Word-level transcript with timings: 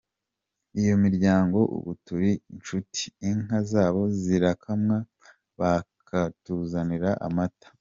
Iyo 0.79 0.95
miryango 1.03 1.57
ubu 1.77 1.91
turi 2.05 2.31
inshuti, 2.55 3.03
inka 3.29 3.59
zabo 3.71 4.01
zirakamwa 4.21 4.97
bakatuzanira 5.59 7.09
amata. 7.27 7.67